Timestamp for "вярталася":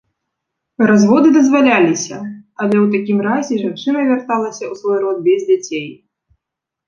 4.09-4.63